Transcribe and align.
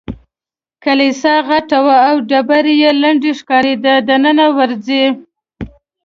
کلیسا 0.83 1.33
غټه 1.47 1.77
وه 1.85 1.97
او 2.09 2.15
ډبرې 2.29 2.73
یې 2.81 2.91
لندې 3.01 3.31
ښکارېدې، 3.39 3.95
دننه 4.07 4.45
ورځې؟ 4.57 5.03